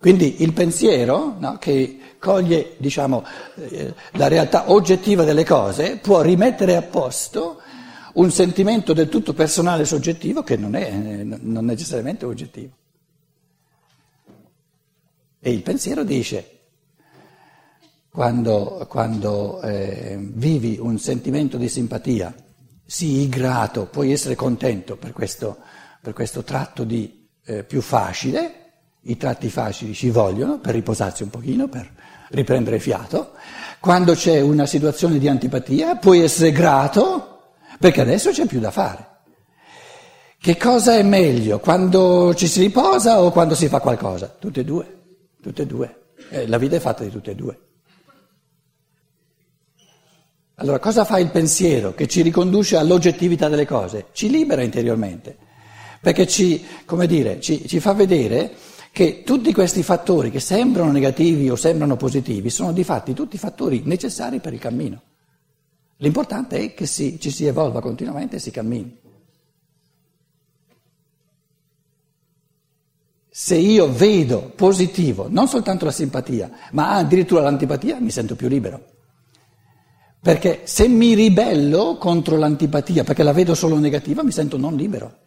Quindi 0.04 0.44
il 0.44 0.52
pensiero 0.52 1.38
no, 1.40 1.58
che 1.58 1.98
coglie 2.20 2.76
diciamo, 2.78 3.24
eh, 3.56 3.94
la 4.12 4.28
realtà 4.28 4.70
oggettiva 4.70 5.24
delle 5.24 5.46
cose 5.46 5.98
può 5.98 6.22
rimettere 6.22 6.76
a 6.76 6.82
posto 6.82 7.62
un 8.14 8.32
sentimento 8.32 8.94
del 8.94 9.10
tutto 9.10 9.34
personale 9.34 9.84
e 9.84 9.86
soggettivo 9.86 10.44
che 10.44 10.58
non 10.58 10.76
è 10.76 10.92
non 10.92 11.66
necessariamente 11.66 12.26
oggettivo. 12.26 12.72
E 15.40 15.52
il 15.52 15.62
pensiero 15.62 16.04
dice, 16.04 16.60
quando, 18.10 18.86
quando 18.88 19.62
eh, 19.62 20.18
vivi 20.20 20.78
un 20.80 21.00
sentimento 21.00 21.58
di 21.58 21.68
simpatia, 21.68 22.34
sii 22.86 23.28
grato, 23.28 23.88
puoi 23.88 24.12
essere 24.12 24.36
contento 24.36 24.96
per 24.96 25.12
questo, 25.12 25.58
per 26.00 26.14
questo 26.14 26.44
tratto 26.44 26.84
di 26.84 27.28
eh, 27.46 27.64
più 27.64 27.82
facile, 27.82 28.60
i 29.02 29.18
tratti 29.18 29.50
facili 29.50 29.94
ci 29.94 30.12
vogliono 30.12 30.60
per 30.60 30.76
riposarsi 30.76 31.24
un 31.24 31.30
pochino, 31.30 31.68
per 31.68 31.92
riprendere 32.30 32.80
fiato. 32.80 33.32
Quando 33.82 34.14
c'è 34.14 34.40
una 34.40 34.66
situazione 34.66 35.18
di 35.18 35.28
antipatia, 35.28 35.98
puoi 35.98 36.22
essere 36.22 36.52
grato 36.52 37.33
perché 37.84 38.00
adesso 38.00 38.32
c'è 38.32 38.46
più 38.46 38.62
da 38.62 38.72
fare. 38.72 39.08
Che 40.40 40.56
cosa 40.56 40.96
è 40.96 41.04
meglio, 41.04 41.60
quando 41.60 42.34
ci 42.34 42.48
si 42.48 42.62
riposa 42.62 43.22
o 43.22 43.30
quando 43.30 43.56
si 43.56 43.68
fa 43.68 43.82
qualcosa? 43.82 44.34
Tutte 44.40 44.62
e 44.62 44.64
due, 44.64 45.00
tutte 45.42 45.64
e 45.64 45.66
due. 45.66 46.04
Eh, 46.30 46.48
la 46.48 46.58
vita 46.58 46.78
è 46.78 46.80
fatta 46.80 47.04
di 47.04 47.10
tutte 47.10 47.32
e 47.32 47.36
due. 47.36 47.60
Allora, 50.56 50.80
cosa 50.80 51.04
fa 51.04 51.20
il 51.20 51.30
pensiero 51.30 51.94
che 51.94 52.08
ci 52.08 52.22
riconduce 52.22 52.78
all'oggettività 52.78 53.50
delle 53.50 53.68
cose? 53.68 54.06
Ci 54.14 54.30
libera 54.30 54.62
interiormente, 54.62 55.36
perché 56.00 56.26
ci, 56.26 56.66
dire, 57.06 57.42
ci, 57.42 57.68
ci 57.68 57.82
fa 57.82 57.92
vedere 57.92 58.54
che 58.94 59.24
tutti 59.24 59.52
questi 59.52 59.84
fattori 59.84 60.32
che 60.32 60.40
sembrano 60.40 60.94
negativi 60.94 61.50
o 61.50 61.58
sembrano 61.58 61.98
positivi 61.98 62.50
sono 62.50 62.72
di 62.72 62.86
fatti 62.86 63.12
tutti 63.12 63.38
fattori 63.38 63.82
necessari 63.84 64.40
per 64.40 64.54
il 64.54 64.60
cammino. 64.60 65.02
L'importante 66.04 66.60
è 66.60 66.74
che 66.74 66.86
si, 66.86 67.18
ci 67.18 67.32
si 67.32 67.46
evolva 67.46 67.80
continuamente 67.80 68.36
e 68.36 68.40
si 68.40 68.52
cammini. 68.52 69.00
Se 73.30 73.56
io 73.56 73.90
vedo 73.90 74.52
positivo 74.54 75.28
non 75.30 75.48
soltanto 75.48 75.86
la 75.86 75.92
simpatia, 75.92 76.52
ma 76.74 76.96
addirittura 76.96 77.42
l'antipatia, 77.42 78.02
mi 78.02 78.12
sento 78.12 78.36
più 78.36 78.50
libero. 78.50 78.92
Perché 80.20 80.64
se 80.66 80.90
mi 80.90 81.14
ribello 81.14 81.98
contro 81.98 82.36
l'antipatia, 82.36 83.06
perché 83.06 83.24
la 83.24 83.32
vedo 83.32 83.56
solo 83.56 83.78
negativa, 83.78 84.24
mi 84.24 84.32
sento 84.32 84.58
non 84.58 84.76
libero. 84.76 85.20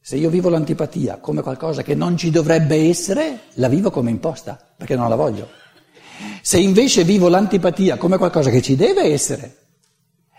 Se 0.00 0.16
io 0.16 0.30
vivo 0.30 0.48
l'antipatia 0.48 1.18
come 1.18 1.42
qualcosa 1.42 1.82
che 1.82 1.94
non 1.94 2.16
ci 2.16 2.30
dovrebbe 2.30 2.76
essere, 2.88 3.40
la 3.54 3.68
vivo 3.68 3.90
come 3.90 4.08
imposta, 4.08 4.58
perché 4.74 4.96
non 4.96 5.10
la 5.10 5.16
voglio. 5.16 5.64
Se 6.46 6.60
invece 6.60 7.02
vivo 7.02 7.26
l'antipatia 7.26 7.96
come 7.96 8.18
qualcosa 8.18 8.50
che 8.50 8.62
ci 8.62 8.76
deve 8.76 9.02
essere 9.02 9.56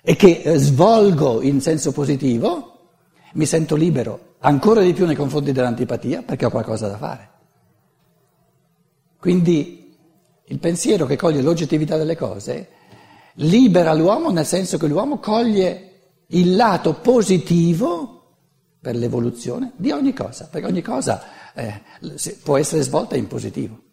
e 0.01 0.15
che 0.15 0.39
eh, 0.41 0.57
svolgo 0.57 1.41
in 1.41 1.59
senso 1.59 1.91
positivo, 1.91 2.93
mi 3.33 3.45
sento 3.45 3.75
libero 3.75 4.35
ancora 4.39 4.79
di 4.79 4.93
più 4.93 5.05
nei 5.05 5.17
confronti 5.17 5.51
dell'antipatia 5.51 6.21
perché 6.21 6.45
ho 6.45 6.49
qualcosa 6.49 6.87
da 6.87 6.95
fare. 6.95 7.29
Quindi 9.19 9.97
il 10.45 10.59
pensiero 10.59 11.05
che 11.05 11.17
coglie 11.17 11.41
l'oggettività 11.41 11.97
delle 11.97 12.15
cose 12.15 12.69
libera 13.33 13.93
l'uomo 13.93 14.31
nel 14.31 14.45
senso 14.45 14.77
che 14.77 14.87
l'uomo 14.87 15.19
coglie 15.19 15.91
il 16.27 16.55
lato 16.55 16.93
positivo 16.93 18.37
per 18.79 18.95
l'evoluzione 18.95 19.73
di 19.75 19.91
ogni 19.91 20.13
cosa, 20.13 20.47
perché 20.49 20.67
ogni 20.67 20.81
cosa 20.81 21.21
eh, 21.53 21.81
può 22.43 22.55
essere 22.55 22.81
svolta 22.81 23.17
in 23.17 23.27
positivo. 23.27 23.86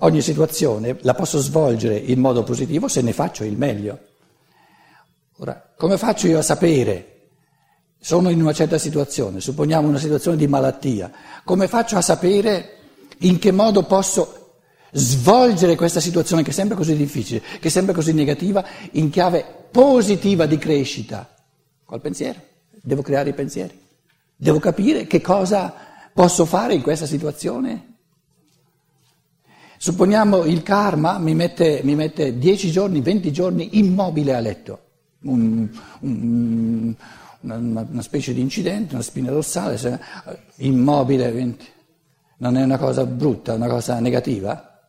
Ogni 0.00 0.20
situazione 0.20 0.98
la 1.02 1.14
posso 1.14 1.38
svolgere 1.38 1.96
in 1.96 2.20
modo 2.20 2.42
positivo 2.42 2.86
se 2.86 3.00
ne 3.00 3.12
faccio 3.12 3.44
il 3.44 3.56
meglio. 3.56 3.98
Ora, 5.38 5.72
come 5.76 5.96
faccio 5.96 6.26
io 6.26 6.38
a 6.38 6.42
sapere? 6.42 7.12
Sono 7.98 8.28
in 8.28 8.40
una 8.40 8.52
certa 8.52 8.76
situazione, 8.76 9.40
supponiamo 9.40 9.88
una 9.88 9.98
situazione 9.98 10.36
di 10.36 10.46
malattia, 10.46 11.10
come 11.44 11.66
faccio 11.66 11.96
a 11.96 12.02
sapere 12.02 12.74
in 13.20 13.38
che 13.38 13.52
modo 13.52 13.84
posso 13.84 14.60
svolgere 14.92 15.76
questa 15.76 16.00
situazione 16.00 16.42
che 16.42 16.52
sembra 16.52 16.76
così 16.76 16.94
difficile, 16.94 17.42
che 17.58 17.70
sembra 17.70 17.94
così 17.94 18.12
negativa, 18.12 18.64
in 18.92 19.10
chiave 19.10 19.44
positiva 19.70 20.46
di 20.46 20.58
crescita? 20.58 21.34
Col 21.84 22.00
pensiero. 22.00 22.40
Devo 22.82 23.02
creare 23.02 23.30
i 23.30 23.34
pensieri. 23.34 23.78
Devo 24.36 24.58
capire 24.58 25.06
che 25.06 25.20
cosa 25.20 25.74
posso 26.12 26.44
fare 26.44 26.74
in 26.74 26.82
questa 26.82 27.06
situazione 27.06 27.95
Supponiamo 29.86 30.46
il 30.46 30.64
karma 30.64 31.16
mi 31.18 31.36
mette, 31.36 31.80
mi 31.84 31.94
mette 31.94 32.36
10 32.36 32.72
giorni, 32.72 33.00
20 33.00 33.30
giorni 33.30 33.78
immobile 33.78 34.34
a 34.34 34.40
letto, 34.40 34.80
un, 35.20 35.68
un, 36.00 36.92
una, 37.42 37.56
una, 37.88 38.02
specie 38.02 38.34
di 38.34 38.40
incidente, 38.40 38.94
una 38.94 39.04
spina 39.04 39.30
dorsale, 39.30 39.78
se, 39.78 39.96
immobile, 40.56 41.30
20. 41.30 41.66
non 42.38 42.56
è 42.56 42.64
una 42.64 42.78
cosa 42.78 43.06
brutta, 43.06 43.54
una 43.54 43.68
cosa 43.68 44.00
negativa? 44.00 44.88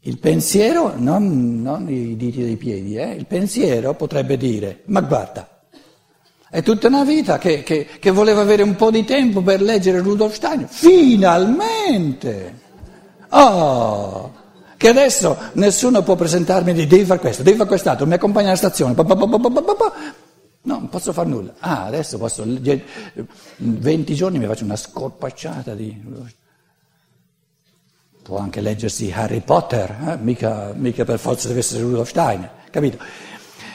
Il 0.00 0.18
pensiero, 0.18 0.92
non, 0.94 1.62
non 1.62 1.88
i 1.88 2.16
diti 2.18 2.42
dei 2.42 2.58
piedi, 2.58 2.96
eh, 2.96 3.12
il 3.12 3.24
pensiero 3.24 3.94
potrebbe 3.94 4.36
dire, 4.36 4.82
ma 4.88 5.00
guarda, 5.00 5.57
è 6.50 6.62
tutta 6.62 6.88
una 6.88 7.04
vita 7.04 7.38
che, 7.38 7.62
che, 7.62 7.86
che, 7.98 8.10
voleva 8.10 8.40
avere 8.40 8.62
un 8.62 8.74
po' 8.74 8.90
di 8.90 9.04
tempo 9.04 9.42
per 9.42 9.60
leggere 9.60 10.00
Rudolf 10.00 10.34
Steiner. 10.34 10.66
Finalmente! 10.68 12.60
Oh! 13.30 14.32
Che 14.78 14.88
adesso 14.88 15.36
nessuno 15.54 16.02
può 16.02 16.14
presentarmi 16.14 16.72
di 16.72 16.86
devi 16.86 17.04
fare 17.04 17.18
questo, 17.18 17.42
devi 17.42 17.56
fare 17.56 17.68
quest'altro, 17.68 18.06
mi 18.06 18.14
accompagna 18.14 18.46
alla 18.46 18.56
stazione. 18.56 18.94
Pa, 18.94 19.04
pa, 19.04 19.16
pa, 19.16 19.26
no, 19.26 20.78
non 20.78 20.88
posso 20.88 21.12
fare 21.12 21.28
nulla. 21.28 21.54
Ah, 21.58 21.84
adesso 21.86 22.16
posso. 22.16 22.44
20 23.56 24.14
giorni 24.14 24.38
mi 24.38 24.46
faccio 24.46 24.64
una 24.64 24.76
scorpacciata 24.76 25.74
di. 25.74 26.00
Può 28.22 28.38
anche 28.38 28.60
leggersi 28.60 29.10
Harry 29.10 29.40
Potter, 29.40 29.90
eh? 30.06 30.16
mica, 30.18 30.72
mica 30.76 31.04
per 31.04 31.18
forza 31.18 31.48
deve 31.48 31.60
essere 31.60 31.82
Rudolf 31.82 32.08
Steiner, 32.10 32.50
capito? 32.70 32.98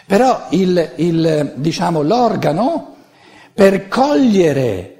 Però 0.05 0.47
il, 0.49 0.91
il, 0.97 1.53
diciamo, 1.55 2.01
l'organo 2.01 2.95
per 3.53 3.87
cogliere 3.87 4.93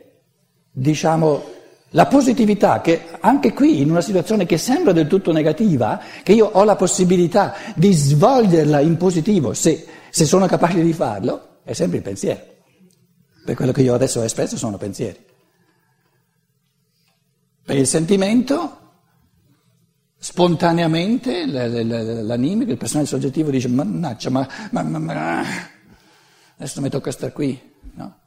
diciamo, 0.72 1.44
la 1.90 2.08
positività 2.08 2.82
che 2.82 3.02
anche 3.20 3.54
qui 3.54 3.82
in 3.82 3.90
una 3.90 4.02
situazione 4.02 4.46
che 4.46 4.58
sembra 4.58 4.94
del 4.94 5.08
tutto 5.08 5.32
negativa, 5.32 6.02
che 6.24 6.34
io 6.34 6.50
ho 6.52 6.64
la 6.64 6.76
possibilità 6.76 7.56
di 7.76 7.92
svolgerla 7.92 8.80
in 8.80 8.98
positivo 8.98 9.54
se, 9.54 9.86
se 10.10 10.26
sono 10.26 10.46
capace 10.48 10.82
di 10.82 10.94
farlo, 10.94 11.60
è 11.64 11.74
sempre 11.74 11.98
il 11.98 12.04
pensiero. 12.04 12.42
Per 13.46 13.56
quello 13.56 13.72
che 13.72 13.82
io 13.82 13.94
adesso 13.94 14.22
ho 14.22 14.24
espresso 14.24 14.58
sono 14.58 14.78
pensieri. 14.78 15.20
Per 17.66 17.78
il 17.78 17.88
sentimento 17.88 18.78
spontaneamente 20.24 21.46
l'animico, 21.46 22.72
il 22.72 22.78
personaggio 22.78 23.10
soggettivo 23.10 23.52
dice 23.52 23.68
mannaggia, 23.68 24.30
ma, 24.30 24.48
ma, 24.72 24.82
ma, 24.82 24.98
ma 24.98 25.44
adesso 26.56 26.80
mi 26.80 26.88
tocca 26.88 27.12
stare 27.12 27.34
qui, 27.34 27.60
no? 27.96 28.20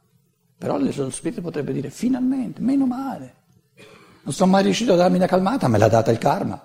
Però 0.59 0.77
lo 0.77 1.09
spirito 1.09 1.41
potrebbe 1.41 1.73
dire 1.73 1.89
finalmente, 1.89 2.61
meno 2.61 2.85
male, 2.85 3.33
non 4.21 4.31
sono 4.31 4.51
mai 4.51 4.61
riuscito 4.61 4.93
a 4.93 4.95
darmi 4.95 5.17
una 5.17 5.25
calmata, 5.25 5.67
me 5.67 5.79
l'ha 5.79 5.87
data 5.87 6.11
il 6.11 6.19
karma. 6.19 6.63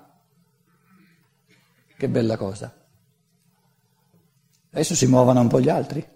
Che 1.97 2.09
bella 2.09 2.37
cosa. 2.37 2.71
Adesso 4.71 4.95
si 4.95 5.07
muovono 5.07 5.40
un 5.40 5.49
po' 5.49 5.62
gli 5.62 5.71
altri. 5.71 6.07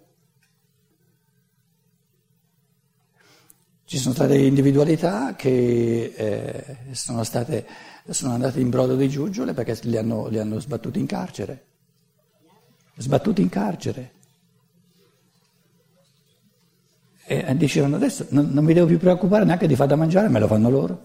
Ci 3.97 4.03
sono 4.03 4.15
state 4.15 4.37
individualità 4.37 5.35
che 5.35 6.13
eh, 6.15 6.77
sono 6.91 7.25
state 7.25 7.65
sono 8.11 8.35
andati 8.35 8.61
in 8.61 8.69
brodo 8.69 8.95
di 8.95 9.09
giuggiole 9.09 9.55
perché 9.55 9.79
li 9.85 9.97
hanno, 9.97 10.27
li 10.27 10.39
hanno 10.39 10.61
sbattuti 10.61 10.99
in 10.99 11.07
carcere. 11.07 11.65
Sbattuti 12.95 13.41
in 13.41 13.49
carcere. 13.49 14.11
E 17.25 17.57
dicevano 17.57 17.97
adesso 17.97 18.27
non, 18.29 18.51
non 18.51 18.67
mi 18.67 18.75
devo 18.75 18.87
più 18.87 18.99
preoccupare 18.99 19.47
neanche 19.47 19.67
di 19.67 19.75
far 19.75 19.87
da 19.87 19.97
mangiare, 19.97 20.29
me 20.29 20.41
lo 20.41 20.47
fanno 20.47 20.69
loro. 20.69 21.05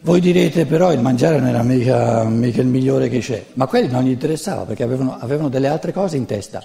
Voi 0.00 0.20
direte 0.22 0.64
però 0.64 0.90
il 0.90 1.00
mangiare 1.00 1.38
non 1.38 1.48
era 1.48 1.62
mica, 1.62 2.24
mica 2.24 2.62
il 2.62 2.66
migliore 2.66 3.10
che 3.10 3.18
c'è, 3.18 3.44
ma 3.56 3.66
quelli 3.66 3.88
non 3.88 4.04
gli 4.04 4.10
interessava 4.10 4.64
perché 4.64 4.84
avevano, 4.84 5.18
avevano, 5.18 5.50
delle 5.50 5.68
altre 5.68 5.92
cose 5.92 6.16
in 6.16 6.24
testa. 6.24 6.64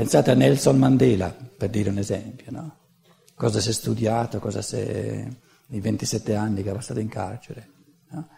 Pensate 0.00 0.30
a 0.30 0.34
Nelson 0.34 0.78
Mandela, 0.78 1.28
per 1.28 1.68
dire 1.68 1.90
un 1.90 1.98
esempio, 1.98 2.50
no? 2.52 2.76
cosa 3.34 3.60
si 3.60 3.68
è 3.68 3.72
studiato, 3.72 4.38
cosa 4.38 4.62
si 4.62 4.76
è, 4.76 5.28
i 5.66 5.78
27 5.78 6.34
anni 6.34 6.62
che 6.62 6.70
era 6.70 6.80
stato 6.80 7.00
in 7.00 7.08
carcere. 7.08 7.68
No? 8.08 8.28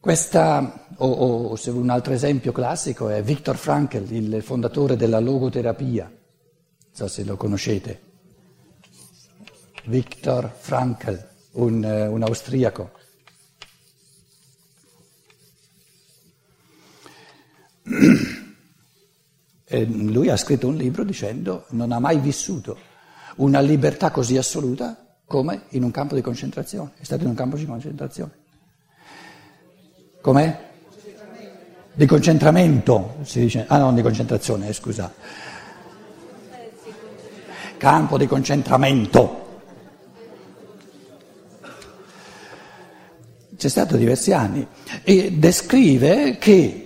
Questa, 0.00 0.86
o, 0.96 1.10
o, 1.10 1.56
se 1.56 1.68
un 1.68 1.90
altro 1.90 2.14
esempio 2.14 2.52
classico 2.52 3.10
è 3.10 3.22
Viktor 3.22 3.54
Frankl, 3.54 4.10
il 4.10 4.42
fondatore 4.42 4.96
della 4.96 5.20
logoterapia, 5.20 6.04
non 6.04 6.90
so 6.90 7.06
se 7.06 7.22
lo 7.22 7.36
conoscete. 7.36 8.00
Viktor 9.84 10.50
Frankl, 10.58 11.22
un, 11.52 11.84
un 11.84 12.22
austriaco. 12.22 12.92
Lui 19.68 20.28
ha 20.28 20.36
scritto 20.36 20.68
un 20.68 20.76
libro 20.76 21.02
dicendo 21.02 21.64
non 21.70 21.90
ha 21.90 21.98
mai 21.98 22.18
vissuto 22.18 22.78
una 23.36 23.60
libertà 23.60 24.10
così 24.10 24.36
assoluta 24.36 24.96
come 25.26 25.62
in 25.70 25.82
un 25.82 25.90
campo 25.90 26.14
di 26.14 26.20
concentrazione. 26.20 26.92
È 26.98 27.04
stato 27.04 27.24
in 27.24 27.30
un 27.30 27.34
campo 27.34 27.56
di 27.56 27.66
concentrazione. 27.66 28.30
Com'è? 30.20 30.64
Di 31.92 32.06
concentramento, 32.06 33.16
si 33.22 33.40
dice. 33.40 33.64
Ah 33.66 33.78
no, 33.78 33.92
di 33.92 34.02
concentrazione, 34.02 34.68
eh, 34.68 34.72
scusa. 34.72 35.12
Campo 37.76 38.18
di 38.18 38.26
concentramento. 38.26 39.44
C'è 43.56 43.68
stato 43.68 43.96
diversi 43.96 44.32
anni 44.32 44.66
e 45.02 45.32
descrive 45.32 46.36
che 46.38 46.85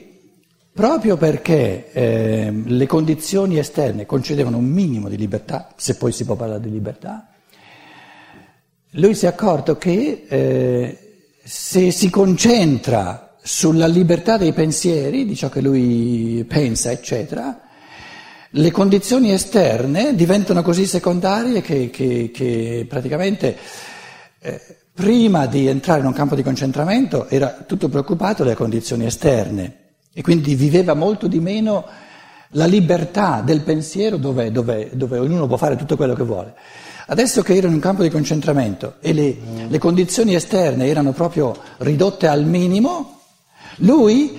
Proprio 0.73 1.17
perché 1.17 1.91
eh, 1.93 2.53
le 2.65 2.87
condizioni 2.87 3.59
esterne 3.59 4.07
concedevano 4.07 4.57
un 4.57 4.67
minimo 4.67 5.09
di 5.09 5.17
libertà, 5.17 5.73
se 5.77 5.97
poi 5.97 6.13
si 6.13 6.25
può 6.25 6.37
parlare 6.37 6.61
di 6.61 6.71
libertà, 6.71 7.29
lui 8.95 9.15
si 9.15 9.25
è 9.25 9.29
accorto 9.29 9.77
che 9.77 10.27
eh, 10.29 10.99
se 11.43 11.91
si 11.91 12.09
concentra 12.09 13.37
sulla 13.43 13.87
libertà 13.87 14.37
dei 14.37 14.53
pensieri, 14.53 15.25
di 15.25 15.35
ciò 15.35 15.49
che 15.49 15.61
lui 15.61 16.45
pensa, 16.49 16.93
eccetera, 16.93 17.61
le 18.51 18.71
condizioni 18.71 19.33
esterne 19.33 20.15
diventano 20.15 20.63
così 20.63 20.87
secondarie 20.87 21.63
che, 21.63 21.91
che, 21.91 22.31
che 22.33 22.87
praticamente 22.89 23.57
eh, 24.41 24.61
prima 24.95 25.47
di 25.47 25.67
entrare 25.67 26.01
in 26.01 26.07
un 26.07 26.13
campo 26.13 26.37
di 26.37 26.43
concentramento 26.43 27.29
era 27.29 27.65
tutto 27.67 27.89
preoccupato 27.89 28.45
delle 28.45 28.57
condizioni 28.57 29.07
esterne 29.07 29.80
e 30.13 30.23
quindi 30.23 30.55
viveva 30.55 30.95
molto 30.95 31.27
di 31.27 31.41
meno 31.41 31.85
la 32.55 32.67
libertà 32.67 33.43
del 33.45 33.61
pensiero 33.61 34.17
dove, 34.17 34.51
dove, 34.51 34.91
dove 34.93 35.19
ognuno 35.19 35.47
può 35.47 35.57
fare 35.57 35.77
tutto 35.77 35.97
quello 35.97 36.15
che 36.15 36.25
vuole. 36.25 36.55
Adesso 37.07 37.43
che 37.43 37.55
era 37.55 37.67
in 37.67 37.75
un 37.75 37.81
campo 37.81 38.03
di 38.03 38.11
concentramento 38.11 38.95
e 39.01 39.13
le, 39.13 39.37
le 39.69 39.79
condizioni 39.79 40.35
esterne 40.35 40.87
erano 40.87 41.13
proprio 41.13 41.57
ridotte 41.79 42.27
al 42.27 42.45
minimo, 42.45 43.21
lui 43.77 44.39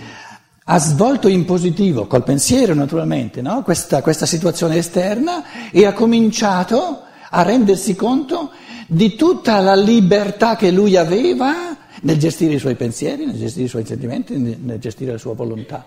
ha 0.64 0.78
svolto 0.78 1.28
in 1.28 1.44
positivo, 1.44 2.08
col 2.08 2.24
pensiero 2.24 2.74
naturalmente, 2.74 3.42
no? 3.42 3.62
questa, 3.64 4.02
questa 4.02 4.26
situazione 4.26 4.78
esterna 4.78 5.44
e 5.70 5.86
ha 5.86 5.94
cominciato 5.94 7.02
a 7.30 7.42
rendersi 7.42 7.96
conto 7.96 8.52
di 8.88 9.16
tutta 9.16 9.60
la 9.60 9.76
libertà 9.76 10.56
che 10.56 10.72
lui 10.72 10.96
aveva 10.96 11.71
nel 12.02 12.18
gestire 12.18 12.54
i 12.54 12.60
suoi 12.60 12.76
pensieri, 12.76 13.26
nel 13.26 13.38
gestire 13.38 13.66
i 13.66 13.70
suoi 13.70 13.86
sentimenti, 13.86 14.38
nel 14.38 14.80
gestire 14.80 15.14
la 15.14 15.18
sua 15.18 15.34
volontà. 15.34 15.86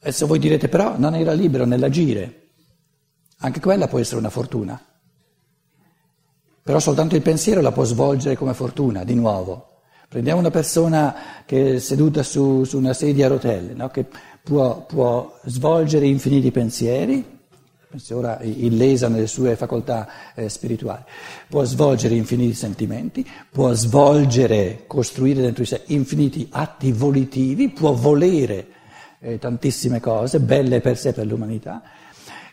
Adesso 0.00 0.26
voi 0.26 0.38
direte 0.38 0.68
però 0.68 0.98
non 0.98 1.14
era 1.14 1.32
libero 1.32 1.64
nell'agire, 1.64 2.50
anche 3.38 3.60
quella 3.60 3.88
può 3.88 3.98
essere 3.98 4.18
una 4.18 4.30
fortuna, 4.30 4.80
però 6.62 6.78
soltanto 6.78 7.14
il 7.14 7.22
pensiero 7.22 7.60
la 7.60 7.72
può 7.72 7.84
svolgere 7.84 8.36
come 8.36 8.54
fortuna, 8.54 9.04
di 9.04 9.14
nuovo. 9.14 9.72
Prendiamo 10.08 10.40
una 10.40 10.50
persona 10.50 11.42
che 11.44 11.74
è 11.74 11.78
seduta 11.78 12.22
su, 12.22 12.64
su 12.64 12.78
una 12.78 12.92
sedia 12.92 13.26
a 13.26 13.30
rotelle, 13.30 13.74
no? 13.74 13.88
che 13.88 14.06
può, 14.42 14.84
può, 14.86 15.40
svolgere 15.44 16.06
infiniti 16.06 16.50
pensieri, 16.50 17.33
ora 18.10 18.38
illesa 18.42 19.08
nelle 19.08 19.26
sue 19.26 19.56
facoltà 19.56 20.08
eh, 20.34 20.48
spirituali, 20.48 21.02
può 21.48 21.64
svolgere 21.64 22.14
infiniti 22.14 22.54
sentimenti, 22.54 23.26
può 23.50 23.72
svolgere, 23.72 24.84
costruire 24.86 25.40
dentro 25.40 25.62
di 25.62 25.68
sé 25.68 25.82
infiniti 25.86 26.48
atti 26.50 26.92
volitivi, 26.92 27.70
può 27.70 27.92
volere 27.92 28.66
eh, 29.20 29.38
tantissime 29.38 30.00
cose, 30.00 30.40
belle 30.40 30.80
per 30.80 30.98
sé, 30.98 31.12
per 31.12 31.26
l'umanità, 31.26 31.82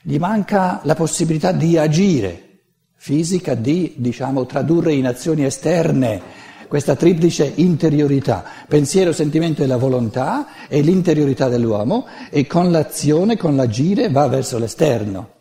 gli 0.01 0.17
manca 0.17 0.81
la 0.83 0.95
possibilità 0.95 1.51
di 1.51 1.77
agire 1.77 2.49
fisica, 2.95 3.55
di 3.55 3.95
diciamo, 3.97 4.45
tradurre 4.45 4.93
in 4.93 5.07
azioni 5.07 5.43
esterne 5.43 6.49
questa 6.71 6.95
triplice 6.95 7.51
interiorità, 7.55 8.45
pensiero, 8.65 9.11
sentimento 9.11 9.61
e 9.61 9.67
la 9.67 9.75
volontà 9.75 10.67
è 10.69 10.79
l'interiorità 10.79 11.49
dell'uomo 11.49 12.05
e 12.29 12.47
con 12.47 12.71
l'azione, 12.71 13.35
con 13.35 13.57
l'agire 13.57 14.09
va 14.09 14.25
verso 14.29 14.57
l'esterno. 14.57 15.31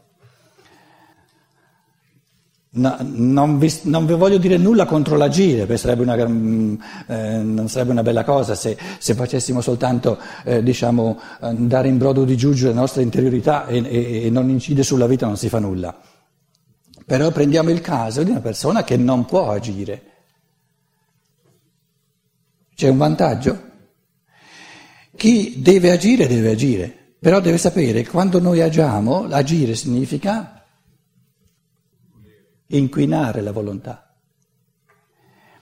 No, 2.70 2.96
non, 3.00 3.60
vi, 3.60 3.72
non, 3.82 4.06
vi, 4.06 4.14
voglio 4.14 4.38
dire 4.38 4.56
nulla 4.56 4.86
contro 4.86 5.16
l'agire, 5.16 5.66
perché 5.66 5.76
sarebbe 5.76 6.02
una, 6.02 6.16
eh, 6.16 7.38
non 7.44 7.68
sarebbe 7.68 7.92
una 7.92 8.02
bella 8.02 8.24
cosa 8.24 8.56
se, 8.56 8.76
se 8.98 9.14
facessimo 9.14 9.60
soltanto 9.60 10.18
eh, 10.42 10.64
diciamo, 10.64 11.16
andare 11.38 11.86
in 11.86 11.96
brodo 11.96 12.24
di 12.24 12.36
giugno 12.36 12.70
la 12.70 12.74
nostra 12.74 13.02
interiorità 13.02 13.66
e, 13.66 13.84
e, 13.86 14.24
e 14.24 14.30
non 14.30 14.48
incide 14.48 14.82
sulla 14.82 15.06
vita, 15.06 15.26
non 15.26 15.36
si 15.36 15.48
fa 15.48 15.60
nulla. 15.60 15.96
Però 17.06 17.30
prendiamo 17.30 17.70
il 17.70 17.80
caso 17.80 18.24
di 18.24 18.30
una 18.30 18.40
persona 18.40 18.82
che 18.82 18.96
non 18.96 19.26
può 19.26 19.52
agire. 19.52 20.09
C'è 22.80 22.88
un 22.88 22.96
vantaggio? 22.96 23.68
Chi 25.14 25.60
deve 25.60 25.90
agire 25.90 26.26
deve 26.26 26.52
agire, 26.52 27.14
però 27.20 27.38
deve 27.38 27.58
sapere 27.58 28.00
che 28.00 28.08
quando 28.08 28.40
noi 28.40 28.62
agiamo, 28.62 29.24
agire 29.24 29.74
significa 29.74 30.64
inquinare 32.68 33.42
la 33.42 33.52
volontà. 33.52 34.09